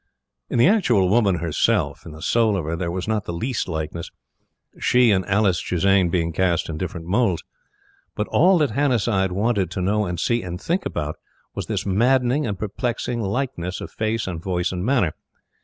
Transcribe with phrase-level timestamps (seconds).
[0.49, 3.67] In the actual woman herself in the soul of her there was not the least
[3.67, 4.09] likeness;
[4.79, 7.43] she and Alice Chisane being cast in different moulds.
[8.15, 11.17] But all that Hannasyde wanted to know and see and think about,
[11.53, 15.13] was this maddening and perplexing likeness of face and voice and manner.